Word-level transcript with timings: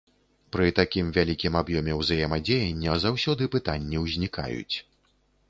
Пры 0.55 0.69
такім 0.77 1.11
вялікім 1.17 1.57
аб'ёме 1.61 1.93
ўзаемадзеяння 1.99 2.97
заўсёды 3.05 3.51
пытанні 3.59 4.03
ўзнікаюць. 4.07 4.75